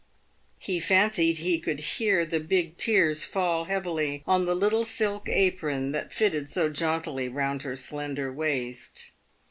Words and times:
He 0.57 0.79
fancied 0.79 1.37
he 1.37 1.59
could 1.59 1.79
hear 1.79 2.25
the 2.25 2.39
big 2.39 2.75
tears 2.75 3.23
fall 3.23 3.65
heavily 3.65 4.23
on 4.25 4.47
the 4.47 4.55
little 4.55 4.83
silk 4.83 5.29
apron 5.29 5.91
that 5.91 6.11
fitted 6.11 6.49
so 6.49 6.71
jauntily 6.71 7.29
round 7.29 7.61
her 7.61 7.75
slender 7.75 8.33
waist. 8.33 9.11